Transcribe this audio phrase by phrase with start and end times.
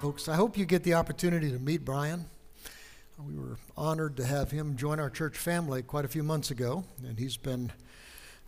[0.00, 2.26] Folks, I hope you get the opportunity to meet Brian.
[3.18, 6.84] We were honored to have him join our church family quite a few months ago,
[7.04, 7.72] and he's been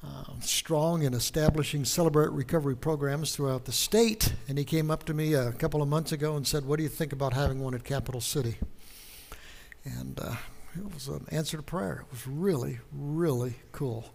[0.01, 4.33] uh, strong in establishing Celebrate Recovery programs throughout the state.
[4.47, 6.85] And he came up to me a couple of months ago and said, What do
[6.85, 8.55] you think about having one at Capital City?
[9.85, 10.37] And uh,
[10.77, 12.05] it was an answer to prayer.
[12.07, 14.15] It was really, really cool.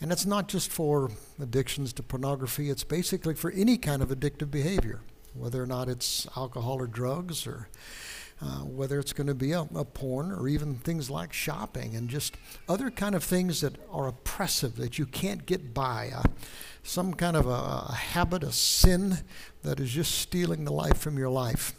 [0.00, 1.10] And it's not just for
[1.42, 5.00] addictions to pornography, it's basically for any kind of addictive behavior
[5.38, 7.68] whether or not it's alcohol or drugs or
[8.40, 12.08] uh, whether it's going to be a, a, porn or even things like shopping and
[12.08, 12.36] just
[12.68, 16.22] other kind of things that are oppressive that you can't get by uh,
[16.82, 19.18] some kind of a, a, habit a sin
[19.62, 21.72] that is just stealing the life from your life.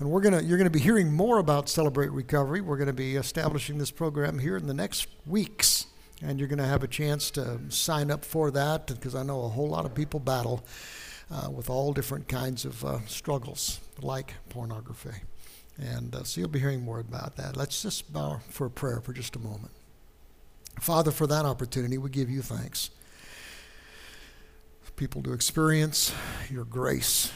[0.00, 2.60] And we're going to you're going to be hearing more about celebrate recovery.
[2.60, 5.86] We're going to be establishing this program here in the next weeks
[6.22, 9.44] and you're going to have a chance to sign up for that because i know
[9.44, 10.64] a whole lot of people battle
[11.32, 15.22] uh, with all different kinds of uh, struggles like pornography.
[15.78, 17.56] And uh, so you'll be hearing more about that.
[17.56, 19.72] Let's just bow for a prayer for just a moment.
[20.80, 22.90] Father, for that opportunity, we give you thanks.
[24.82, 26.14] For people to experience
[26.50, 27.32] your grace,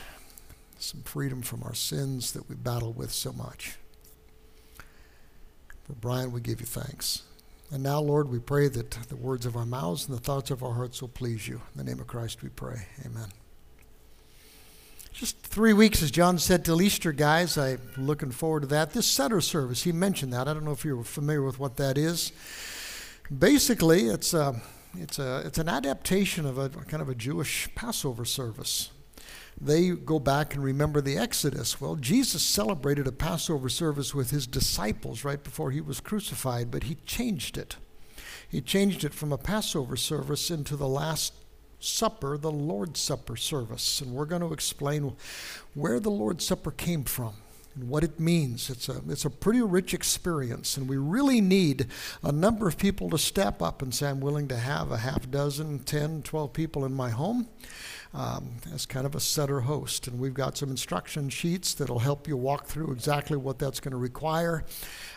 [0.78, 3.77] some freedom from our sins that we battle with so much.
[5.84, 7.22] For Brian, we give you thanks.
[7.70, 10.62] And now, Lord, we pray that the words of our mouths and the thoughts of
[10.62, 11.60] our hearts will please you.
[11.75, 12.86] In the name of Christ we pray.
[13.05, 13.28] Amen.
[15.17, 17.56] Just three weeks, as John said, till Easter, guys.
[17.56, 18.91] I'm looking forward to that.
[18.91, 20.47] This Seder service, he mentioned that.
[20.47, 22.33] I don't know if you're familiar with what that is.
[23.37, 24.61] Basically, it's a,
[24.94, 28.91] it's a, it's an adaptation of a kind of a Jewish Passover service.
[29.59, 31.81] They go back and remember the Exodus.
[31.81, 36.83] Well, Jesus celebrated a Passover service with his disciples right before he was crucified, but
[36.83, 37.77] he changed it.
[38.47, 41.33] He changed it from a Passover service into the Last
[41.86, 44.00] Supper, the Lord's Supper service.
[44.00, 45.14] And we're going to explain
[45.74, 47.34] where the Lord's Supper came from
[47.76, 48.70] and what it means.
[48.70, 51.86] It's a, it's a pretty rich experience, and we really need
[52.22, 55.30] a number of people to step up and say, I'm willing to have a half
[55.30, 57.48] dozen, 10, 12 people in my home.
[58.15, 60.06] Um, as kind of a Seder host.
[60.06, 63.93] And we've got some instruction sheets that'll help you walk through exactly what that's going
[63.93, 64.65] to require.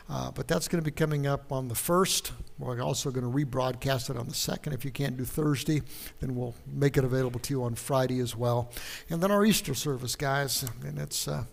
[0.09, 2.33] Uh, but that's going to be coming up on the first.
[2.57, 4.73] We're also going to rebroadcast it on the second.
[4.73, 5.81] If you can't do Thursday,
[6.19, 8.71] then we'll make it available to you on Friday as well.
[9.09, 10.65] And then our Easter service, guys.
[10.83, 11.27] And it's.
[11.27, 11.45] Uh,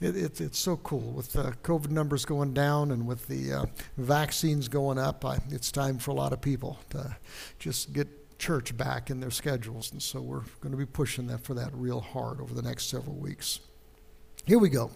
[0.00, 3.66] it, it, it's so cool with the COVID numbers going down and with the uh,
[3.98, 5.26] vaccines going up.
[5.26, 7.16] I, it's time for a lot of people to
[7.58, 8.08] just get
[8.40, 11.70] church back in their schedules, and so we're going to be pushing that for that
[11.74, 13.60] real hard over the next several weeks.
[14.46, 14.90] Here we go.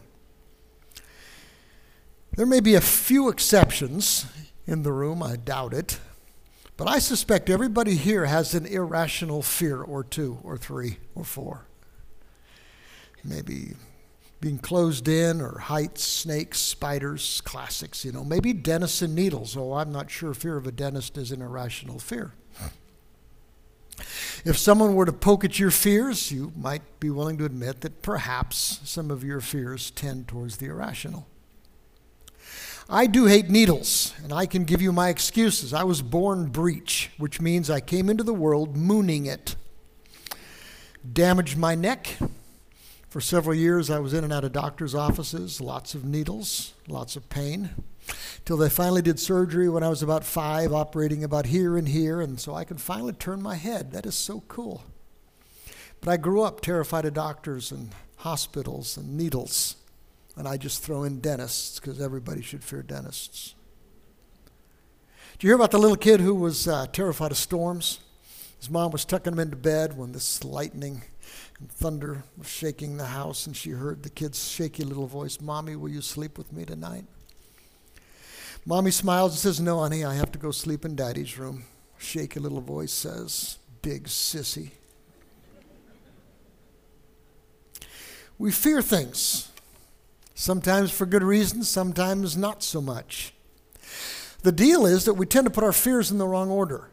[2.36, 4.26] There may be a few exceptions
[4.66, 6.00] in the room, I doubt it,
[6.76, 11.66] but I suspect everybody here has an irrational fear or two or three or four.
[13.22, 13.74] Maybe
[14.40, 18.24] being closed in or heights, snakes, spiders, classics, you know.
[18.24, 19.56] Maybe dentists and needles.
[19.56, 22.32] Oh, I'm not sure fear of a dentist is an irrational fear.
[24.44, 28.02] If someone were to poke at your fears, you might be willing to admit that
[28.02, 31.26] perhaps some of your fears tend towards the irrational.
[32.88, 35.72] I do hate needles, and I can give you my excuses.
[35.72, 39.56] I was born breech, which means I came into the world mooning it.
[41.10, 42.18] Damaged my neck.
[43.08, 47.16] For several years, I was in and out of doctor's offices, lots of needles, lots
[47.16, 47.70] of pain.
[48.44, 52.20] Till they finally did surgery when I was about five, operating about here and here,
[52.20, 53.92] and so I could finally turn my head.
[53.92, 54.84] That is so cool.
[56.00, 59.76] But I grew up terrified of doctors and hospitals and needles.
[60.36, 63.54] And I just throw in dentists because everybody should fear dentists.
[65.38, 68.00] Do you hear about the little kid who was uh, terrified of storms?
[68.58, 71.02] His mom was tucking him into bed when this lightning
[71.58, 75.76] and thunder was shaking the house, and she heard the kid's shaky little voice, Mommy,
[75.76, 77.04] will you sleep with me tonight?
[78.66, 81.64] Mommy smiles and says, No, honey, I have to go sleep in Daddy's room.
[81.98, 84.70] Shaky little voice says, Big sissy.
[88.38, 89.50] We fear things.
[90.34, 93.32] Sometimes for good reasons, sometimes not so much.
[94.42, 96.90] The deal is that we tend to put our fears in the wrong order.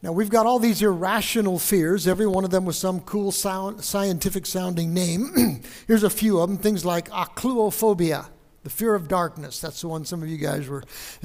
[0.00, 3.82] Now, we've got all these irrational fears, every one of them with some cool sound,
[3.82, 5.62] scientific sounding name.
[5.88, 8.28] Here's a few of them things like acluophobia,
[8.68, 9.62] the fear of darkness.
[9.62, 10.84] That's the one some of you guys were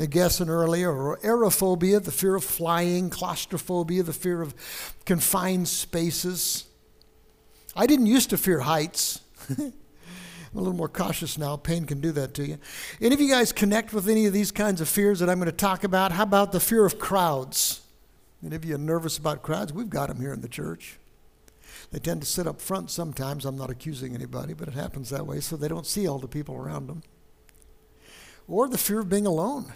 [0.10, 0.90] guessing earlier.
[0.90, 4.56] Or aerophobia, the fear of flying, claustrophobia, the fear of
[5.06, 6.63] confined spaces.
[7.75, 9.19] I didn't used to fear heights.
[9.60, 9.74] I'm
[10.56, 11.57] a little more cautious now.
[11.57, 12.60] Pain can do that to you.
[13.01, 15.51] Any of you guys connect with any of these kinds of fears that I'm going
[15.51, 16.13] to talk about?
[16.13, 17.81] How about the fear of crowds?
[18.42, 19.74] Any of you are nervous about crowds?
[19.74, 20.98] We've got them here in the church.
[21.92, 23.44] They tend to sit up front sometimes.
[23.44, 26.30] I'm not accusing anybody, but it happens that way, so they don't see all the
[26.30, 27.04] people around them.
[28.48, 29.74] Or the fear of being alone.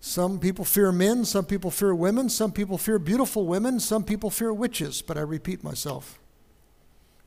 [0.00, 4.30] Some people fear men, some people fear women, some people fear beautiful women, some people
[4.30, 6.18] fear witches, but I repeat myself.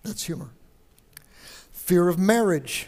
[0.04, 0.50] That's humor.
[1.72, 2.88] Fear of marriage,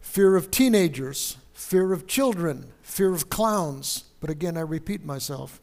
[0.00, 5.60] fear of teenagers, fear of children, fear of clowns, but again, I repeat myself.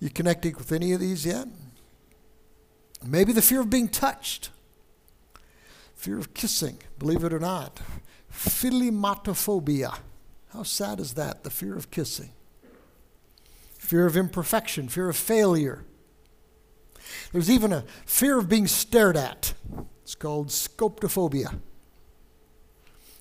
[0.00, 1.46] You connecting with any of these yet?
[3.06, 4.50] Maybe the fear of being touched,
[5.94, 7.80] fear of kissing, believe it or not.
[8.34, 9.98] Philematophobia.
[10.52, 11.44] How sad is that?
[11.44, 12.30] The fear of kissing.
[13.78, 15.84] Fear of imperfection, fear of failure.
[17.32, 19.54] There's even a fear of being stared at.
[20.02, 21.60] It's called scopophobia.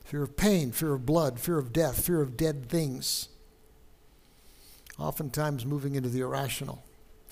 [0.05, 3.29] Fear of pain, fear of blood, fear of death, fear of dead things.
[4.99, 6.83] Oftentimes moving into the irrational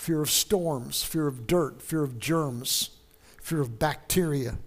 [0.01, 2.89] fear of storms, fear of dirt, fear of germs,
[3.39, 4.57] fear of bacteria.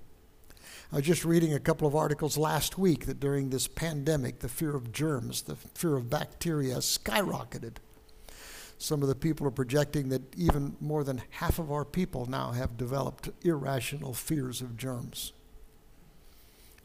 [0.94, 4.48] I was just reading a couple of articles last week that during this pandemic, the
[4.48, 7.78] fear of germs, the fear of bacteria skyrocketed.
[8.78, 12.52] Some of the people are projecting that even more than half of our people now
[12.52, 15.32] have developed irrational fears of germs.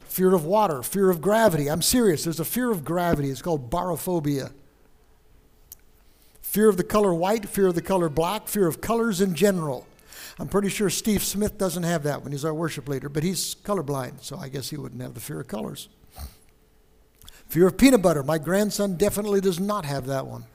[0.00, 1.70] Fear of water, fear of gravity.
[1.70, 2.24] I'm serious.
[2.24, 3.30] There's a fear of gravity.
[3.30, 4.52] It's called barophobia.
[6.42, 9.86] Fear of the color white, fear of the color black, fear of colors in general.
[10.40, 13.54] I'm pretty sure Steve Smith doesn't have that when he's our worship leader, but he's
[13.56, 15.90] colorblind, so I guess he wouldn't have the fear of colors.
[17.48, 18.22] Fear of peanut butter.
[18.22, 20.46] My grandson definitely does not have that one.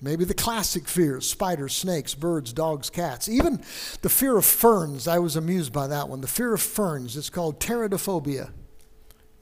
[0.00, 3.28] Maybe the classic fears spiders, snakes, birds, dogs, cats.
[3.28, 3.62] Even
[4.02, 5.06] the fear of ferns.
[5.06, 6.20] I was amused by that one.
[6.20, 7.16] The fear of ferns.
[7.16, 8.50] It's called pteridophobia.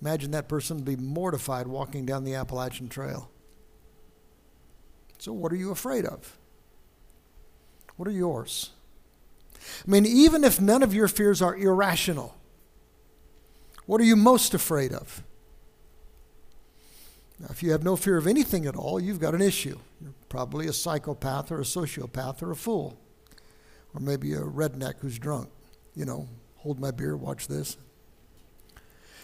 [0.03, 3.31] Imagine that person be mortified walking down the Appalachian Trail.
[5.17, 6.37] So, what are you afraid of?
[7.99, 8.71] What are yours?
[9.87, 12.37] I mean, even if none of your fears are irrational,
[13.87, 15.23] what are you most afraid of?
[17.41, 19.79] Now, if you have no fear of anything at all, you've got an issue.
[20.01, 22.97] You're probably a psychopath or a sociopath or a fool,
[23.93, 25.49] or maybe a redneck who's drunk.
[25.97, 27.77] You know, hold my beer, watch this.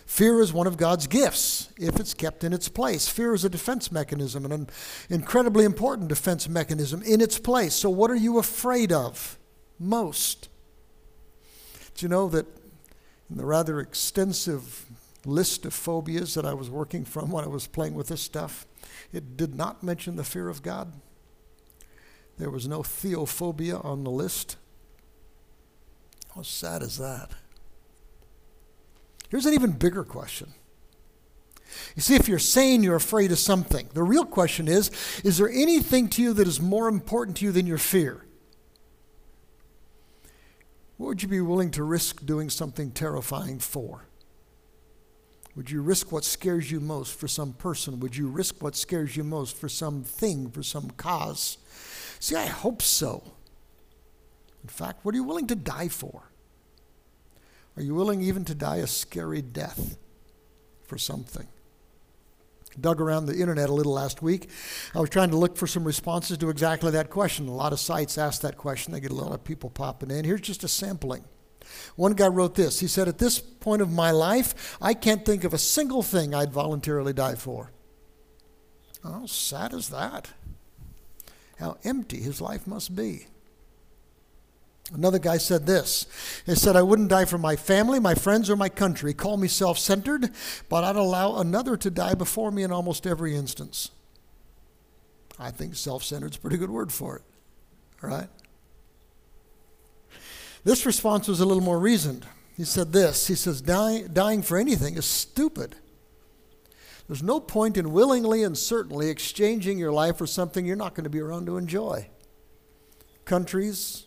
[0.06, 3.08] Fear is one of God's gifts if it's kept in its place.
[3.08, 4.68] Fear is a defense mechanism, an
[5.08, 7.74] incredibly important defense mechanism in its place.
[7.74, 9.38] So, what are you afraid of
[9.78, 10.48] most?
[11.94, 12.46] Do you know that
[13.30, 14.86] in the rather extensive
[15.24, 18.66] list of phobias that I was working from when I was playing with this stuff,
[19.12, 20.92] it did not mention the fear of God?
[22.36, 24.56] There was no theophobia on the list.
[26.34, 27.30] How sad is that?
[29.34, 30.54] Here's an even bigger question.
[31.96, 34.92] You see, if you're saying you're afraid of something, the real question is
[35.24, 38.24] is there anything to you that is more important to you than your fear?
[40.98, 44.06] What would you be willing to risk doing something terrifying for?
[45.56, 47.98] Would you risk what scares you most for some person?
[47.98, 51.58] Would you risk what scares you most for some thing, for some cause?
[52.20, 53.32] See, I hope so.
[54.62, 56.30] In fact, what are you willing to die for?
[57.76, 59.96] Are you willing even to die a scary death
[60.84, 61.48] for something?
[62.80, 64.48] Dug around the internet a little last week.
[64.94, 67.46] I was trying to look for some responses to exactly that question.
[67.46, 68.92] A lot of sites ask that question.
[68.92, 70.24] They get a lot of people popping in.
[70.24, 71.24] Here's just a sampling.
[71.96, 72.80] One guy wrote this.
[72.80, 76.34] He said, At this point of my life, I can't think of a single thing
[76.34, 77.70] I'd voluntarily die for.
[79.02, 80.30] How sad is that?
[81.58, 83.26] How empty his life must be.
[84.92, 86.06] Another guy said this.
[86.44, 89.14] He said, I wouldn't die for my family, my friends, or my country.
[89.14, 90.30] Call me self centered,
[90.68, 93.90] but I'd allow another to die before me in almost every instance.
[95.38, 97.22] I think self centered is a pretty good word for it.
[98.02, 98.28] All right?
[100.64, 102.26] This response was a little more reasoned.
[102.56, 105.76] He said this He says, dying for anything is stupid.
[107.06, 111.04] There's no point in willingly and certainly exchanging your life for something you're not going
[111.04, 112.08] to be around to enjoy.
[113.26, 114.06] Countries,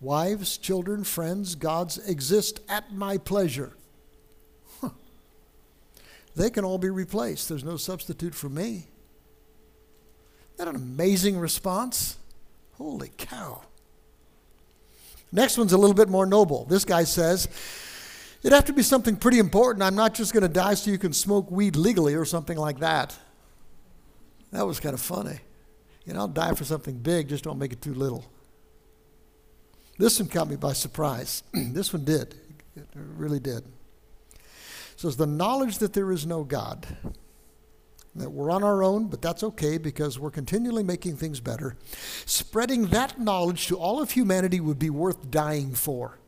[0.00, 3.76] Wives, children, friends, gods exist at my pleasure.
[4.80, 4.90] Huh.
[6.34, 7.48] They can all be replaced.
[7.48, 8.88] There's no substitute for me.
[10.54, 12.18] Isn't that an amazing response?
[12.74, 13.62] Holy cow.
[15.32, 16.66] Next one's a little bit more noble.
[16.66, 17.48] This guy says,
[18.42, 19.82] It'd have to be something pretty important.
[19.82, 22.78] I'm not just going to die so you can smoke weed legally or something like
[22.78, 23.16] that.
[24.52, 25.40] That was kind of funny.
[26.04, 28.24] You know, I'll die for something big, just don't make it too little.
[29.98, 31.42] This one caught me by surprise.
[31.52, 32.34] this one did.
[32.76, 33.64] It really did.
[33.64, 36.86] It says, The knowledge that there is no God
[38.14, 41.76] that we're on our own, but that's okay because we're continually making things better.
[42.24, 46.18] Spreading that knowledge to all of humanity would be worth dying for.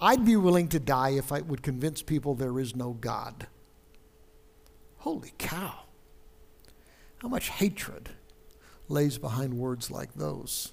[0.00, 3.46] I'd be willing to die if I would convince people there is no God.
[4.98, 5.80] Holy cow.
[7.18, 8.10] How much hatred
[8.88, 10.72] lays behind words like those?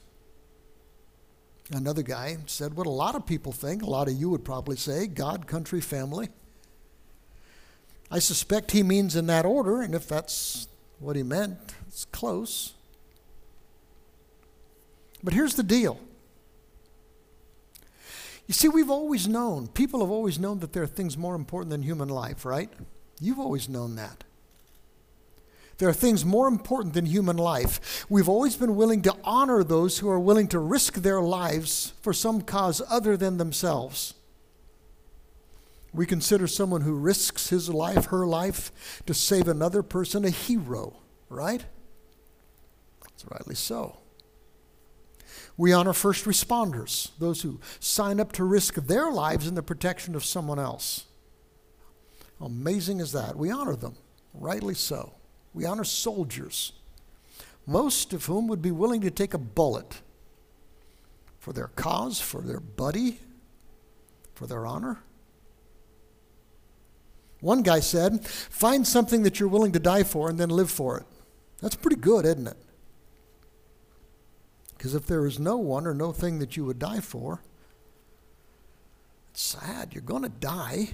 [1.74, 4.76] Another guy said what a lot of people think, a lot of you would probably
[4.76, 6.30] say God, country, family.
[8.12, 10.68] I suspect he means in that order, and if that's
[11.00, 12.74] what he meant, it's close.
[15.24, 16.00] But here's the deal.
[18.46, 21.72] You see, we've always known, people have always known that there are things more important
[21.72, 22.70] than human life, right?
[23.20, 24.24] You've always known that.
[25.78, 28.06] There are things more important than human life.
[28.10, 32.14] We've always been willing to honor those who are willing to risk their lives for
[32.14, 34.14] some cause other than themselves.
[35.94, 40.98] We consider someone who risks his life, her life, to save another person a hero,
[41.30, 41.66] right?
[43.02, 43.98] That's rightly so.
[45.56, 50.16] We honor first responders, those who sign up to risk their lives in the protection
[50.16, 51.06] of someone else.
[52.42, 53.38] Amazing is that?
[53.38, 53.96] We honor them,
[54.34, 55.14] rightly so.
[55.54, 56.74] We honor soldiers,
[57.66, 60.02] most of whom would be willing to take a bullet
[61.40, 63.20] for their cause, for their buddy,
[64.34, 65.00] for their honor.
[67.42, 70.98] One guy said, Find something that you're willing to die for and then live for
[70.98, 71.06] it.
[71.62, 72.58] That's pretty good, isn't it?
[74.78, 77.42] Because if there is no one or no thing that you would die for,
[79.32, 79.94] it's sad.
[79.94, 80.90] You're going to die.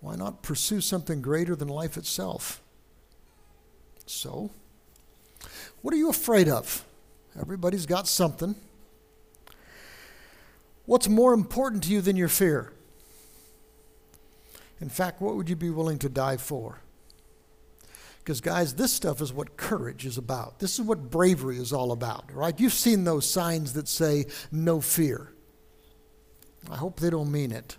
[0.00, 2.62] Why not pursue something greater than life itself?
[4.06, 4.50] So,
[5.82, 6.84] what are you afraid of?
[7.40, 8.54] Everybody's got something.
[10.84, 12.72] What's more important to you than your fear?
[14.80, 16.80] In fact, what would you be willing to die for?
[18.18, 20.58] Because, guys, this stuff is what courage is about.
[20.58, 22.58] This is what bravery is all about, right?
[22.58, 25.32] You've seen those signs that say, no fear.
[26.70, 27.76] I hope they don't mean it.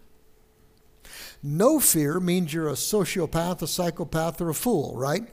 [1.43, 5.23] No fear means you're a sociopath, a psychopath, or a fool, right?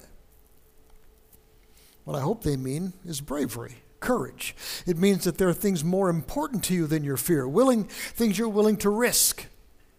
[2.05, 4.55] What I hope they mean is bravery, courage.
[4.87, 8.39] It means that there are things more important to you than your fear, willing things
[8.39, 9.47] you're willing to risk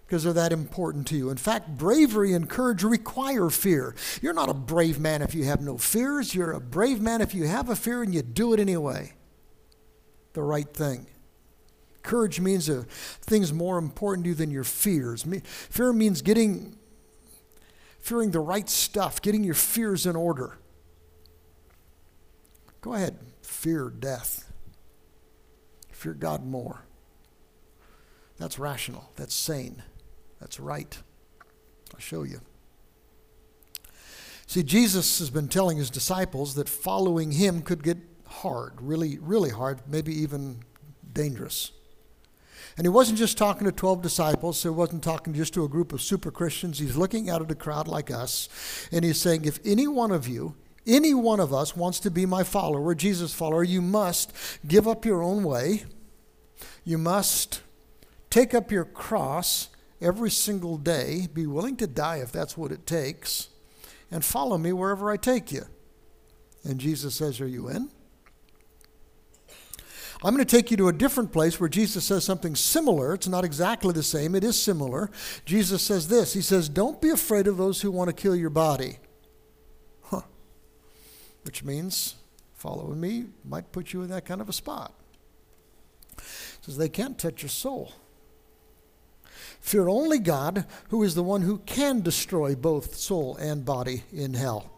[0.06, 1.32] because they're that important to you.
[1.32, 3.96] In fact, bravery and courage require fear.
[4.22, 6.36] You're not a brave man if you have no fears.
[6.36, 9.14] You're a brave man if you have a fear and you do it anyway.
[10.34, 11.08] The right thing.
[12.06, 12.70] Courage means
[13.22, 15.26] things more important to you than your fears.
[15.44, 16.78] Fear means getting,
[18.00, 20.60] fearing the right stuff, getting your fears in order.
[22.82, 24.54] Go ahead, fear death.
[25.92, 26.86] Fear God more.
[28.38, 29.10] That's rational.
[29.16, 29.82] That's sane.
[30.40, 30.96] That's right.
[31.92, 32.42] I'll show you.
[34.46, 37.98] See, Jesus has been telling his disciples that following him could get
[38.28, 40.60] hard, really, really hard, maybe even
[41.12, 41.72] dangerous.
[42.78, 45.70] And he wasn't just talking to 12 disciples, so he wasn't talking just to a
[45.70, 46.80] group of super Christians.
[46.80, 48.50] He's looking out at a crowd like us,
[48.92, 50.56] and he's saying, if any one of you,
[50.88, 54.34] any one of us wants to be my follower, Jesus' follower, you must
[54.68, 55.84] give up your own way.
[56.84, 57.62] You must
[58.30, 59.70] take up your cross
[60.02, 63.50] every single day, be willing to die if that's what it takes,
[64.12, 65.64] and follow me wherever I take you.
[66.64, 67.90] And Jesus says, Are you in?
[70.26, 73.14] I'm going to take you to a different place where Jesus says something similar.
[73.14, 75.12] It's not exactly the same, it is similar.
[75.46, 78.50] Jesus says this He says, Don't be afraid of those who want to kill your
[78.50, 78.98] body.
[80.02, 80.22] Huh.
[81.44, 82.16] Which means
[82.56, 84.96] following me might put you in that kind of a spot.
[86.18, 86.24] He
[86.64, 87.94] says, They can't touch your soul.
[89.60, 94.34] Fear only God, who is the one who can destroy both soul and body in
[94.34, 94.72] hell.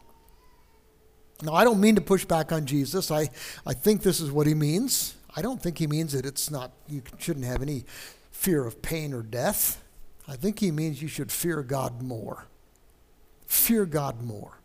[1.42, 3.12] Now, I don't mean to push back on Jesus.
[3.12, 3.30] I,
[3.66, 5.17] I think this is what he means.
[5.38, 7.86] I don't think he means that it's not, you shouldn't have any
[8.32, 9.84] fear of pain or death.
[10.28, 12.48] I think he means you should fear God more.
[13.46, 14.58] Fear God more.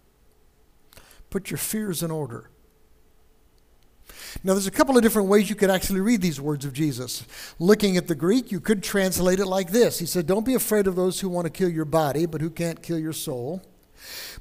[1.28, 2.48] Put your fears in order.
[4.42, 7.26] Now, there's a couple of different ways you could actually read these words of Jesus.
[7.58, 10.86] Looking at the Greek, you could translate it like this He said, Don't be afraid
[10.86, 13.60] of those who want to kill your body, but who can't kill your soul.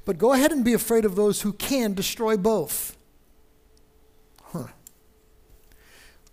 [0.06, 2.96] But go ahead and be afraid of those who can destroy both.
[4.44, 4.68] Huh.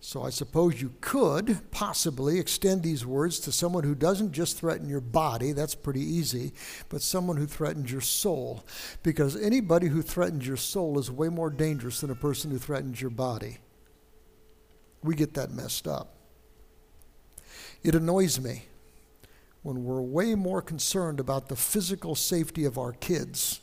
[0.10, 4.90] So I suppose you could possibly extend these words to someone who doesn't just threaten
[4.90, 6.52] your body, that's pretty easy,
[6.90, 8.66] but someone who threatens your soul.
[9.04, 13.00] Because anybody who threatens your soul is way more dangerous than a person who threatens
[13.00, 13.60] your body.
[15.04, 16.16] We get that messed up.
[17.84, 18.64] It annoys me
[19.62, 23.60] when we're way more concerned about the physical safety of our kids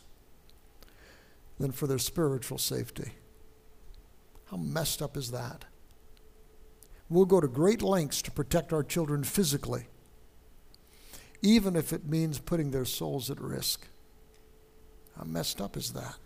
[1.58, 3.14] than for their spiritual safety.
[4.52, 5.64] How messed up is that?
[7.08, 9.86] We'll go to great lengths to protect our children physically,
[11.40, 13.86] even if it means putting their souls at risk.
[15.16, 16.16] How messed up is that?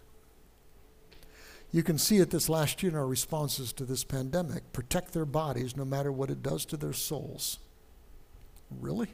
[1.72, 4.72] You can see it this last year in our responses to this pandemic.
[4.72, 7.58] Protect their bodies no matter what it does to their souls.
[8.80, 9.08] Really?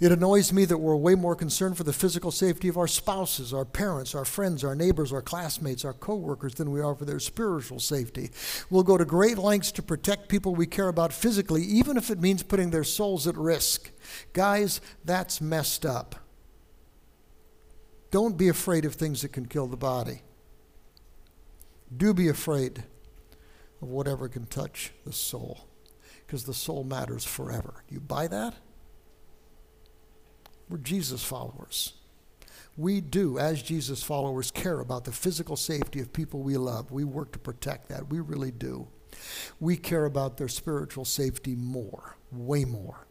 [0.00, 3.52] It annoys me that we're way more concerned for the physical safety of our spouses,
[3.52, 7.20] our parents, our friends, our neighbors, our classmates, our coworkers than we are for their
[7.20, 8.30] spiritual safety.
[8.70, 12.18] We'll go to great lengths to protect people we care about physically, even if it
[12.18, 13.90] means putting their souls at risk.
[14.32, 16.16] Guys, that's messed up.
[18.10, 20.22] Don't be afraid of things that can kill the body.
[21.94, 22.84] Do be afraid
[23.82, 25.68] of whatever can touch the soul,
[26.26, 27.84] because the soul matters forever.
[27.90, 28.54] You buy that?
[30.70, 31.94] We're Jesus followers.
[32.76, 36.92] We do, as Jesus followers, care about the physical safety of people we love.
[36.92, 38.08] We work to protect that.
[38.08, 38.86] We really do.
[39.58, 43.08] We care about their spiritual safety more, way more.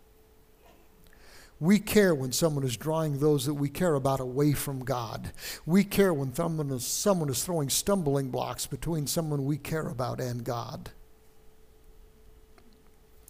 [1.59, 5.33] We care when someone is drawing those that we care about away from God.
[5.65, 10.21] We care when someone is, someone is throwing stumbling blocks between someone we care about
[10.21, 10.91] and God.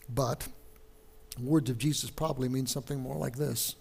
[0.07, 0.47] But
[1.41, 3.75] words of Jesus probably mean something more like this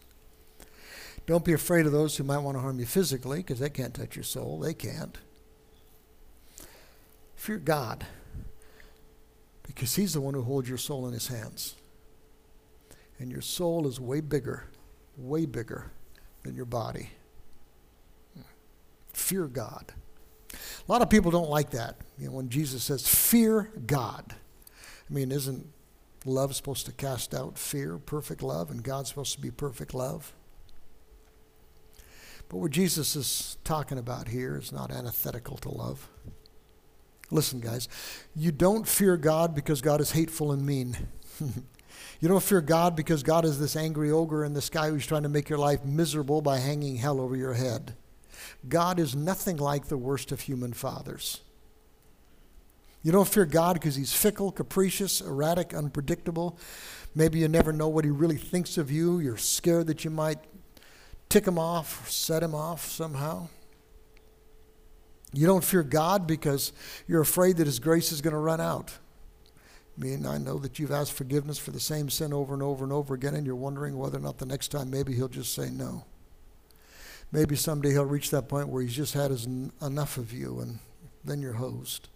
[1.29, 3.93] Don't be afraid of those who might want to harm you physically, because they can't
[3.93, 4.59] touch your soul.
[4.59, 5.19] They can't.
[7.37, 8.07] Fear God,
[9.63, 11.75] because He's the one who holds your soul in His hands.
[13.19, 14.65] And your soul is way bigger,
[15.19, 15.91] way bigger
[16.45, 17.11] than your body.
[19.13, 19.93] Fear God.
[20.55, 21.97] A lot of people don't like that.
[22.19, 24.35] You know, when Jesus says, fear God.
[25.11, 25.67] I mean, isn't
[26.25, 30.33] love supposed to cast out fear, perfect love, and God's supposed to be perfect love?
[32.49, 36.09] But what Jesus is talking about here is not antithetical to love.
[37.31, 37.89] Listen, guys,
[38.35, 40.97] you don't fear God because God is hateful and mean.
[42.21, 45.23] You don't fear God because God is this angry ogre in the sky who's trying
[45.23, 47.95] to make your life miserable by hanging hell over your head.
[48.69, 51.43] God is nothing like the worst of human fathers.
[53.05, 56.59] You don't fear God because he's fickle, capricious, erratic, unpredictable.
[57.15, 59.21] Maybe you never know what he really thinks of you.
[59.21, 60.39] You're scared that you might
[61.29, 63.49] tick him off set him off somehow.
[65.33, 66.73] You don't fear God because
[67.07, 68.93] you're afraid that his grace is going to run out.
[69.97, 72.85] I mean, I know that you've asked forgiveness for the same sin over and over
[72.85, 75.53] and over again, and you're wondering whether or not the next time maybe he'll just
[75.53, 76.05] say no.
[77.31, 79.47] Maybe someday he'll reach that point where he's just had his
[79.83, 80.79] enough of you, and
[81.25, 82.09] then you're hosed.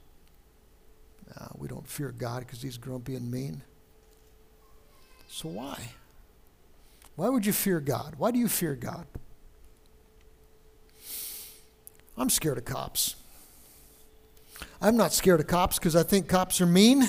[1.57, 3.63] We don't fear God because he's grumpy and mean.
[5.29, 5.91] So why?
[7.17, 8.15] Why would you fear God?
[8.19, 9.07] Why do you fear God?
[12.17, 13.17] I'm scared of cops.
[14.81, 17.05] I'm not scared of cops because I think cops are mean.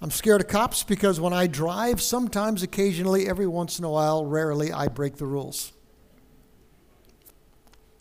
[0.00, 4.26] I'm scared of cops because when I drive, sometimes, occasionally, every once in a while,
[4.26, 5.72] rarely, I break the rules.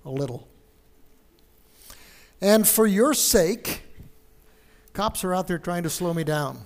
[0.03, 0.47] A little.
[2.41, 3.83] And for your sake,
[4.93, 6.65] cops are out there trying to slow me down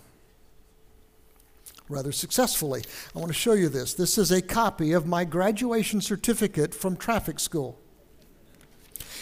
[1.89, 2.83] rather successfully.
[3.15, 3.93] I want to show you this.
[3.93, 7.79] This is a copy of my graduation certificate from traffic school.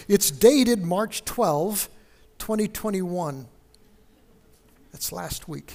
[0.08, 1.90] It's dated March 12,
[2.40, 3.48] 2021.
[4.92, 5.74] That's last week.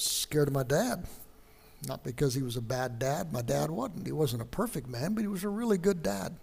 [0.00, 1.06] scared of my dad.
[1.86, 3.32] Not because he was a bad dad.
[3.32, 4.06] My dad wasn't.
[4.06, 6.36] He wasn't a perfect man, but he was a really good dad.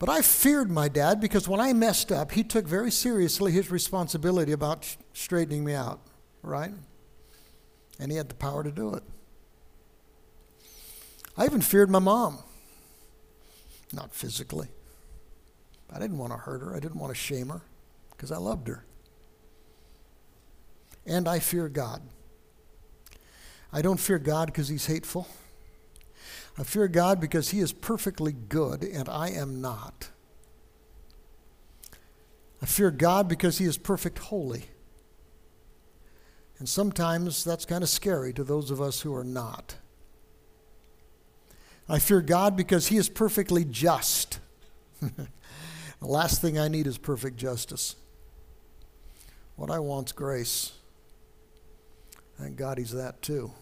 [0.00, 3.70] But I feared my dad because when I messed up, he took very seriously his
[3.70, 6.00] responsibility about straightening me out,
[6.42, 6.72] right?
[8.00, 9.04] And he had the power to do it.
[11.36, 12.38] I even feared my mom.
[13.92, 14.68] Not physically.
[15.92, 16.74] I didn't want to hurt her.
[16.74, 17.60] I didn't want to shame her
[18.10, 18.84] because I loved her
[21.06, 22.02] and I fear God.
[23.72, 25.28] I don't fear God because he's hateful.
[26.58, 30.10] I fear God because he is perfectly good and I am not.
[32.62, 34.66] I fear God because he is perfect holy.
[36.58, 39.76] And sometimes that's kind of scary to those of us who are not.
[41.88, 44.38] I fear God because he is perfectly just.
[45.00, 45.26] the
[46.00, 47.96] last thing I need is perfect justice.
[49.56, 50.72] What I want is grace.
[52.38, 53.52] Thank God he's that too.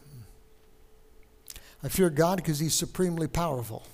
[1.83, 3.87] I fear God because he's supremely powerful.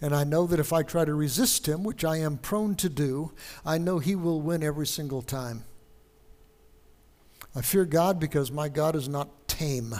[0.00, 2.88] And I know that if I try to resist him, which I am prone to
[2.88, 3.32] do,
[3.64, 5.64] I know he will win every single time.
[7.56, 9.94] I fear God because my God is not tame,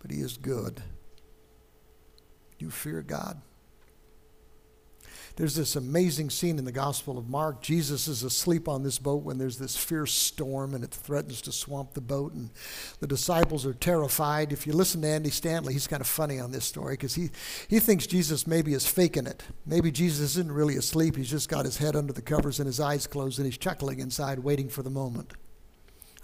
[0.00, 0.82] but He is good.
[2.58, 3.40] You fear God.
[5.36, 7.60] There's this amazing scene in the Gospel of Mark.
[7.60, 11.50] Jesus is asleep on this boat when there's this fierce storm and it threatens to
[11.50, 12.50] swamp the boat, and
[13.00, 14.52] the disciples are terrified.
[14.52, 17.30] If you listen to Andy Stanley, he's kind of funny on this story because he,
[17.66, 19.42] he thinks Jesus maybe is faking it.
[19.66, 22.78] Maybe Jesus isn't really asleep, he's just got his head under the covers and his
[22.78, 25.32] eyes closed, and he's chuckling inside, waiting for the moment.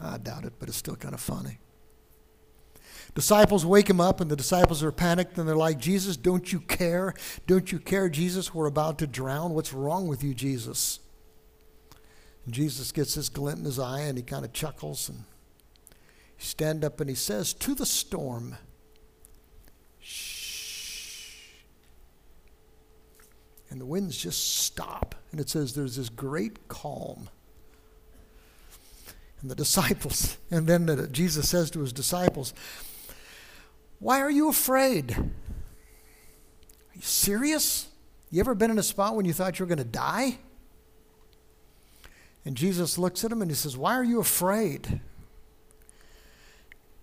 [0.01, 1.59] I doubt it, but it's still kind of funny.
[3.15, 6.61] Disciples wake him up, and the disciples are panicked, and they're like, Jesus, don't you
[6.61, 7.15] care?
[7.47, 8.55] Don't you care, Jesus?
[8.55, 9.55] We're about to drown.
[9.55, 11.01] What's wrong with you, Jesus?
[12.45, 15.25] And Jesus gets this glint in his eye, and he kind of chuckles, and
[16.41, 18.57] he stands up and he says to the storm,
[19.99, 21.49] Shh.
[23.69, 27.29] And the winds just stop, and it says there's this great calm.
[29.43, 32.55] And the disciples, and then the, Jesus says to his disciples,
[34.01, 35.13] why are you afraid?
[35.13, 35.29] Are
[36.95, 37.87] you serious?
[38.31, 40.39] You ever been in a spot when you thought you were going to die?
[42.45, 45.01] And Jesus looks at him and he says, Why are you afraid?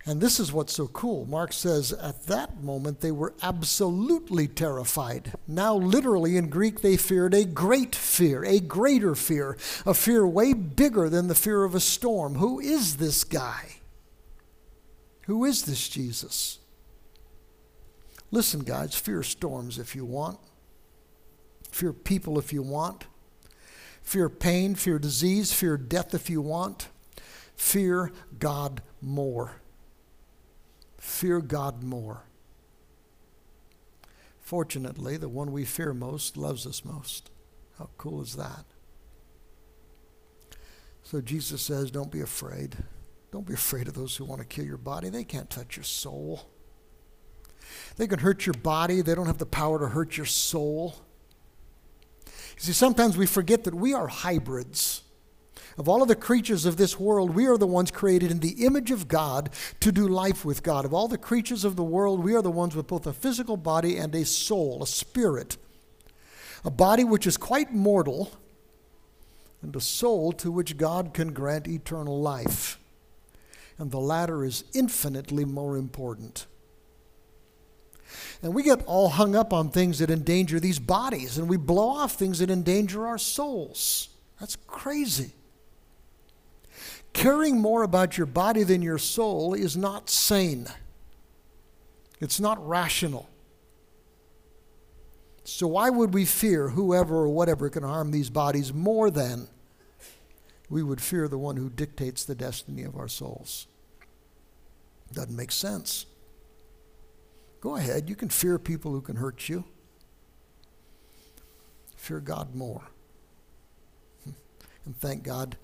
[0.08, 1.26] And this is what's so cool.
[1.26, 5.34] Mark says, At that moment they were absolutely terrified.
[5.48, 10.54] Now, literally in Greek, they feared a great fear, a greater fear, a fear way
[10.54, 12.36] bigger than the fear of a storm.
[12.36, 13.76] Who is this guy?
[15.26, 16.60] Who is this Jesus?
[18.32, 20.40] Listen, guys, fear storms if you want,
[21.72, 23.06] fear people if you want,
[24.02, 26.90] fear pain, fear disease, fear death if you want.
[27.58, 29.56] Fear God more.
[30.98, 32.24] Fear God more.
[34.40, 37.32] Fortunately, the one we fear most loves us most.
[37.78, 38.64] How cool is that?
[41.04, 42.78] So Jesus says, Don't be afraid.
[43.32, 45.10] Don't be afraid of those who want to kill your body.
[45.10, 46.48] They can't touch your soul.
[47.96, 50.96] They can hurt your body, they don't have the power to hurt your soul.
[52.26, 55.04] You see, sometimes we forget that we are hybrids.
[55.78, 58.66] Of all of the creatures of this world, we are the ones created in the
[58.66, 60.86] image of God to do life with God.
[60.86, 63.58] Of all the creatures of the world, we are the ones with both a physical
[63.58, 65.58] body and a soul, a spirit.
[66.66, 68.32] A body which is quite mortal,
[69.62, 72.80] and a soul to which God can grant eternal life.
[73.78, 76.48] And the latter is infinitely more important.
[78.42, 81.90] And we get all hung up on things that endanger these bodies, and we blow
[81.90, 84.10] off things that endanger our souls.
[84.40, 85.32] That's crazy.
[87.14, 90.68] Caring more about your body than your soul is not sane,
[92.20, 93.30] it's not rational.
[95.44, 99.48] So, why would we fear whoever or whatever can harm these bodies more than
[100.70, 103.66] we would fear the one who dictates the destiny of our souls?
[105.14, 106.06] Doesn't make sense.
[107.68, 108.08] Go ahead.
[108.08, 109.66] You can fear people who can hurt you.
[111.98, 112.82] Fear God more.
[114.86, 115.58] And thank God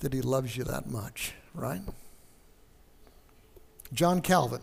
[0.00, 1.80] that He loves you that much, right?
[3.94, 4.60] John Calvin.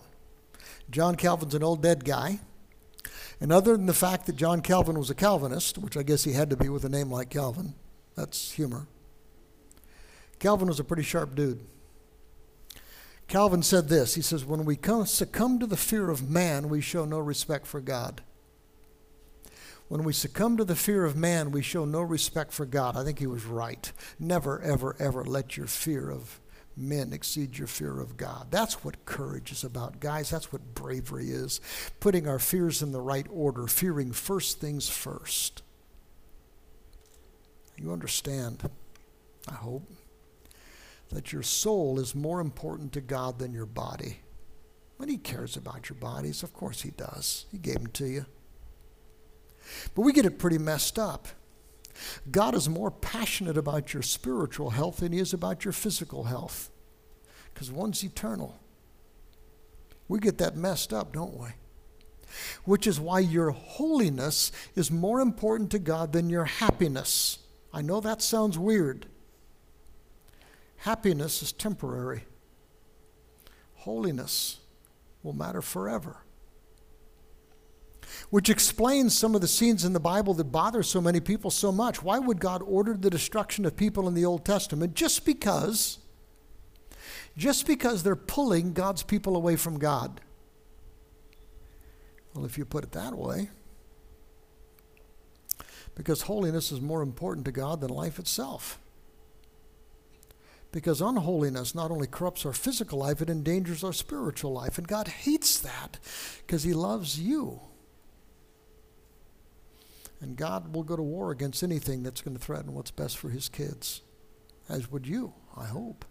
[0.92, 2.38] John Calvin's an old dead guy.
[3.42, 6.34] And other than the fact that John Calvin was a Calvinist, which I guess he
[6.34, 7.74] had to be with a name like Calvin,
[8.16, 8.86] that's humor.
[10.38, 11.62] Calvin was a pretty sharp dude.
[13.28, 16.82] Calvin said this He says, When we come, succumb to the fear of man, we
[16.82, 18.22] show no respect for God.
[19.88, 22.98] When we succumb to the fear of man, we show no respect for God.
[22.98, 23.92] I think he was right.
[24.20, 26.40] Never, ever, ever let your fear of
[26.76, 28.48] men exceed your fear of God.
[28.50, 30.30] That's what courage is about, guys.
[30.32, 31.62] That's what bravery is.
[32.00, 35.62] Putting our fears in the right order, fearing first things first.
[37.78, 38.70] You understand,
[39.48, 39.84] I hope
[41.10, 44.20] that your soul is more important to God than your body.
[44.98, 47.46] When He cares about your bodies, of course He does.
[47.52, 48.26] He gave them to you.
[49.94, 51.28] But we get it pretty messed up.
[52.30, 56.70] God is more passionate about your spiritual health than He is about your physical health,
[57.54, 58.60] because one's eternal.
[60.08, 61.50] We get that messed up, don't we?
[62.64, 67.40] Which is why your holiness is more important to God than your happiness.
[67.74, 69.08] I know that sounds weird.
[70.86, 72.26] Happiness is temporary,
[73.74, 74.60] holiness
[75.24, 76.18] will matter forever.
[78.30, 81.72] Which explains some of the scenes in the Bible that bother so many people so
[81.72, 82.04] much.
[82.04, 84.94] Why would God order the destruction of people in the Old Testament?
[84.94, 85.98] Just because,
[87.36, 90.22] just because they're pulling God's people away from God.
[92.36, 93.50] Well, if you put it that way,
[95.96, 98.78] because holiness is more important to God than life itself
[100.76, 104.78] Because unholiness not only corrupts our physical life, it endangers our spiritual life.
[104.78, 106.00] And God hates that
[106.46, 107.62] because He loves you.
[110.20, 113.30] And God will go to war against anything that's going to threaten what's best for
[113.30, 114.02] His kids,
[114.68, 116.04] as would you, I hope.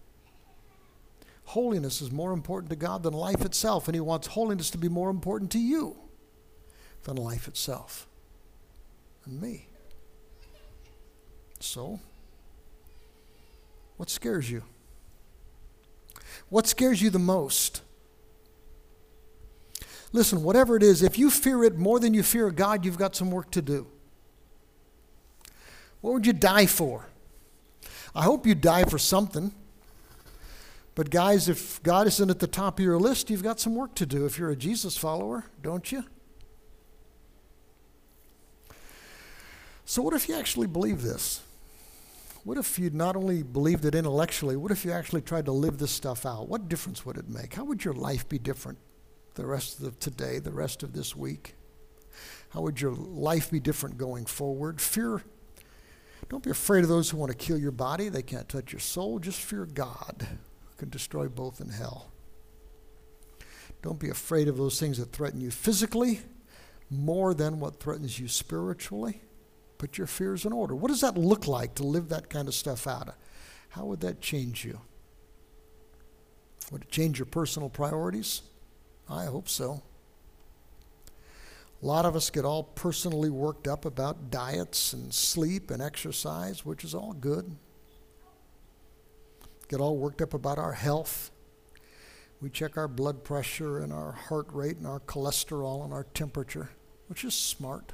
[1.45, 4.89] Holiness is more important to God than life itself, and He wants holiness to be
[4.89, 5.95] more important to you
[7.03, 8.09] than life itself
[9.27, 9.69] and me.
[11.61, 12.01] So,
[13.97, 14.63] what scares you?
[16.49, 17.83] What scares you the most?
[20.13, 23.17] Listen, whatever it is, if you fear it more than you fear God, you've got
[23.17, 23.87] some work to do.
[26.01, 27.09] What would you die for?
[28.15, 29.53] I hope you die for something.
[30.95, 33.95] But, guys, if God isn't at the top of your list, you've got some work
[33.97, 36.05] to do if you're a Jesus follower, don't you?
[39.85, 41.43] So, what if you actually believe this?
[42.45, 45.79] What if you not only believed it intellectually, what if you actually tried to live
[45.79, 46.47] this stuff out?
[46.49, 47.55] What difference would it make?
[47.55, 48.79] How would your life be different
[49.35, 51.55] the rest of today, the rest of this week?
[52.51, 54.79] How would your life be different going forward?
[54.81, 55.23] Fear,
[56.29, 58.11] don't be afraid of those who want to kill your body.
[58.11, 59.19] They can't touch your soul.
[59.19, 62.13] Just fear God, who can destroy both in hell.
[63.81, 66.21] Don't be afraid of those things that threaten you physically
[66.91, 69.23] more than what threatens you spiritually.
[69.85, 70.75] Put your fears in order.
[70.75, 73.15] What does that look like to live that kind of stuff out?
[73.69, 74.81] How would that change you?
[76.73, 78.41] Would it change your personal priorities?
[79.11, 79.83] I hope so.
[81.83, 86.65] A lot of us get all personally worked up about diets and sleep and exercise,
[86.65, 87.55] which is all good.
[89.69, 91.31] Get all worked up about our health.
[92.41, 96.71] We check our blood pressure and our heart rate and our cholesterol and our temperature,
[97.09, 97.93] which is smart.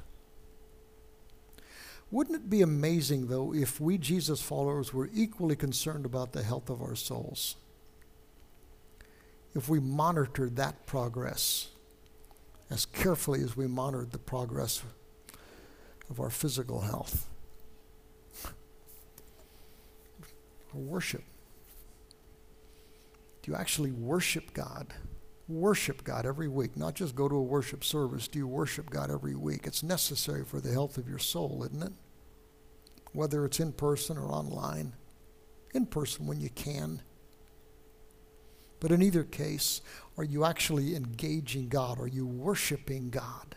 [2.11, 6.69] Wouldn't it be amazing, though, if we Jesus followers were equally concerned about the health
[6.69, 7.55] of our souls?
[9.55, 11.69] If we monitored that progress
[12.71, 14.81] as carefully as we monitored the progress
[16.09, 17.27] of our physical health?
[20.73, 21.23] Our worship.
[23.41, 24.93] Do you actually worship God?
[25.51, 28.27] Worship God every week, not just go to a worship service.
[28.27, 29.61] Do you worship God every week?
[29.65, 31.93] It's necessary for the health of your soul, isn't it?
[33.13, 34.93] Whether it's in person or online.
[35.73, 37.01] In person when you can.
[38.79, 39.81] But in either case,
[40.17, 41.99] are you actually engaging God?
[41.99, 43.55] Are you worshiping God?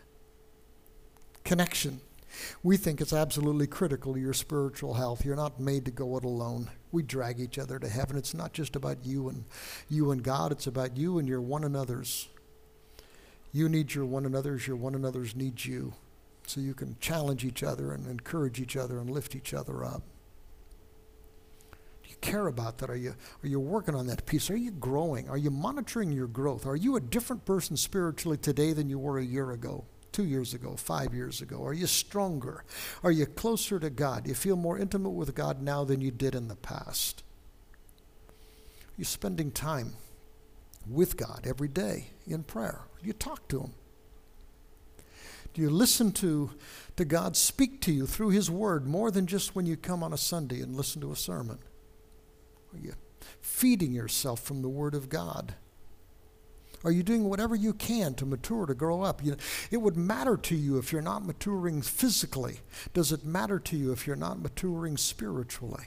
[1.43, 1.99] Connection.
[2.63, 5.25] We think it's absolutely critical to your spiritual health.
[5.25, 6.69] You're not made to go it alone.
[6.91, 8.17] We drag each other to heaven.
[8.17, 9.45] It's not just about you and
[9.89, 12.29] you and God, it's about you and your one another's.
[13.51, 15.93] You need your one another's, your one another's need you.
[16.47, 20.03] So you can challenge each other and encourage each other and lift each other up.
[22.03, 22.89] Do you care about that?
[22.89, 24.49] Are you, are you working on that piece?
[24.49, 25.29] Are you growing?
[25.29, 26.65] Are you monitoring your growth?
[26.65, 29.85] Are you a different person spiritually today than you were a year ago?
[30.15, 31.61] Two years ago, five years ago?
[31.65, 32.63] Are you stronger?
[33.03, 34.23] Are you closer to God?
[34.23, 37.21] Do you feel more intimate with God now than you did in the past?
[38.29, 39.95] Are you spending time
[40.89, 42.83] with God every day in prayer?
[43.01, 43.73] Do you talk to Him?
[45.53, 46.51] Do you listen to,
[46.95, 50.13] to God speak to you through His Word more than just when you come on
[50.13, 51.59] a Sunday and listen to a sermon?
[52.73, 52.93] Are you
[53.41, 55.55] feeding yourself from the Word of God?
[56.85, 59.23] Are you doing whatever you can to mature, to grow up?
[59.23, 59.37] You know,
[59.71, 62.59] it would matter to you if you're not maturing physically.
[62.93, 65.85] Does it matter to you if you're not maturing spiritually?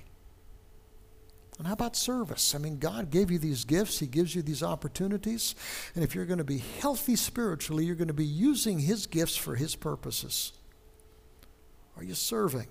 [1.56, 2.52] And how about service?
[2.52, 5.54] I mean, God gave you these gifts, He gives you these opportunities.
[5.94, 9.36] And if you're going to be healthy spiritually, you're going to be using His gifts
[9.36, 10.52] for His purposes.
[11.96, 12.66] Are you serving?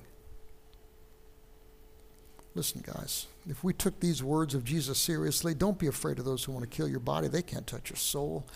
[2.57, 6.43] Listen, guys, if we took these words of Jesus seriously, don't be afraid of those
[6.43, 7.27] who want to kill your body.
[7.27, 8.47] They can't touch your soul.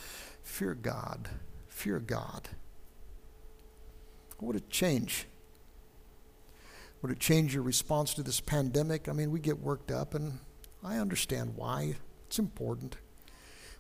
[0.42, 1.30] Fear God.
[1.68, 2.50] Fear God.
[4.40, 5.28] Would it change?
[7.04, 9.08] Would it change your response to this pandemic?
[9.08, 10.40] I mean, we get worked up, and
[10.84, 11.94] I understand why.
[12.26, 12.98] It's important.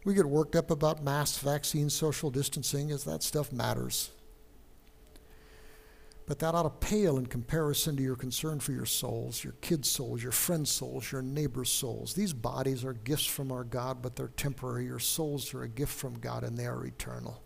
[0.06, 4.12] We get worked up about masks, vaccines, social distancing, as that stuff matters.
[6.28, 9.90] But that ought to pale in comparison to your concern for your souls, your kids'
[9.90, 12.14] souls, your friends' souls, your neighbors' souls.
[12.14, 14.86] These bodies are gifts from our God, but they're temporary.
[14.86, 17.42] Your souls are a gift from God, and they are eternal.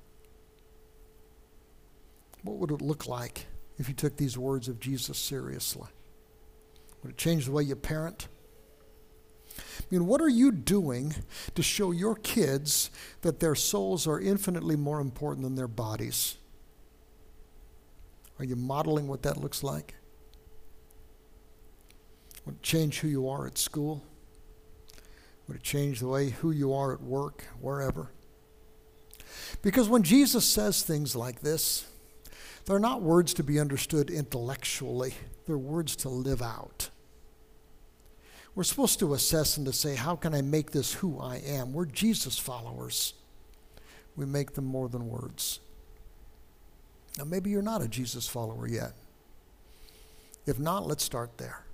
[2.44, 3.48] What would it look like
[3.80, 5.88] if you took these words of Jesus seriously?
[7.02, 8.28] Would it change the way you parent?
[9.58, 11.16] I mean, what are you doing
[11.56, 16.38] to show your kids that their souls are infinitely more important than their bodies?
[18.40, 19.96] Are you modeling what that looks like?
[22.46, 24.04] Would it change who you are at school?
[25.48, 28.12] Would it change the way who you are at work, wherever?
[29.62, 31.88] Because when Jesus says things like this,
[32.66, 35.14] they're not words to be understood intellectually,
[35.46, 36.90] they're words to live out.
[38.56, 41.74] We're supposed to assess and to say, how can I make this who I am?
[41.74, 43.14] We're Jesus followers.
[44.16, 45.60] We make them more than words.
[47.18, 48.94] Now, maybe you're not a Jesus follower yet.
[50.46, 51.66] If not, let's start there.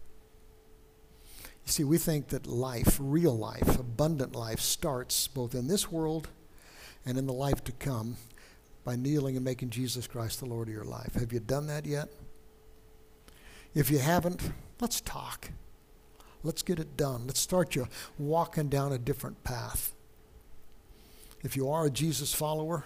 [1.66, 6.30] You see, we think that life, real life, abundant life, starts both in this world
[7.06, 8.18] and in the life to come
[8.84, 11.14] by kneeling and making Jesus Christ the Lord of your life.
[11.16, 12.10] Have you done that yet?
[13.74, 15.50] If you haven't, let's talk.
[16.44, 17.28] Let's get it done.
[17.28, 19.94] Let's start you walking down a different path.
[21.44, 22.86] If you are a Jesus follower,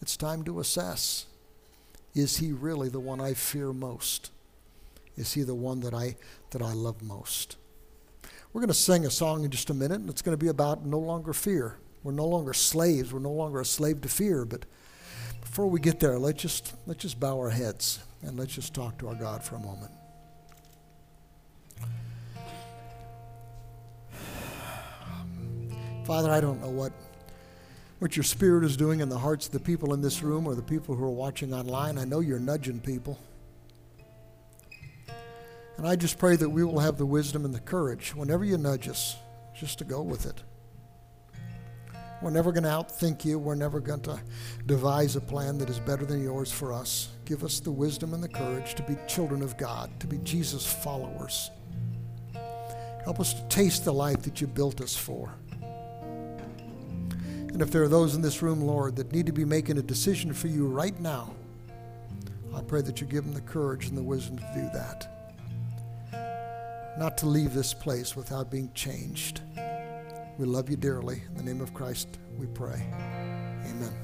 [0.00, 1.26] it's time to assess
[2.14, 4.30] is he really the one I fear most?
[5.16, 6.16] Is he the one that I,
[6.50, 7.56] that I love most?
[8.52, 10.48] We're going to sing a song in just a minute, and it's going to be
[10.48, 11.78] about no longer fear.
[12.04, 13.12] We're no longer slaves.
[13.12, 14.44] We're no longer a slave to fear.
[14.44, 14.64] But
[15.40, 18.98] before we get there, let's just, let's just bow our heads and let's just talk
[18.98, 19.90] to our God for a moment.
[26.04, 26.92] Father, I don't know what,
[28.04, 30.54] what your spirit is doing in the hearts of the people in this room or
[30.54, 31.96] the people who are watching online.
[31.96, 33.18] I know you're nudging people.
[35.78, 38.58] And I just pray that we will have the wisdom and the courage whenever you
[38.58, 39.16] nudge us
[39.58, 40.42] just to go with it.
[42.20, 43.38] We're never going to outthink you.
[43.38, 44.20] We're never going to
[44.66, 47.08] devise a plan that is better than yours for us.
[47.24, 50.70] Give us the wisdom and the courage to be children of God, to be Jesus
[50.70, 51.50] followers.
[53.04, 55.32] Help us to taste the life that you built us for.
[57.54, 59.82] And if there are those in this room, Lord, that need to be making a
[59.82, 61.32] decision for you right now,
[62.52, 65.08] I pray that you give them the courage and the wisdom to do that.
[66.98, 69.40] Not to leave this place without being changed.
[70.36, 71.22] We love you dearly.
[71.28, 72.84] In the name of Christ, we pray.
[73.64, 74.03] Amen.